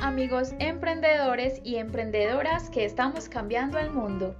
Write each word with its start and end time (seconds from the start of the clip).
amigos 0.00 0.54
emprendedores 0.58 1.60
y 1.64 1.76
emprendedoras 1.76 2.70
que 2.70 2.84
estamos 2.84 3.28
cambiando 3.28 3.78
el 3.78 3.90
mundo. 3.90 4.34